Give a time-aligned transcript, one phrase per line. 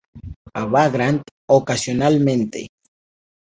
[0.61, 1.19] A Vagrant",
[1.57, 2.67] ocasionalmente.